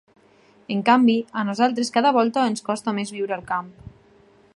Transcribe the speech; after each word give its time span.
En 0.75 0.79
canvi, 0.87 1.17
a 1.41 1.43
nosaltres 1.49 1.93
cada 1.99 2.13
volta 2.17 2.47
ens 2.53 2.65
costa 2.71 2.95
més 3.01 3.13
viure 3.17 3.33
del 3.35 3.45
camp. 3.53 3.69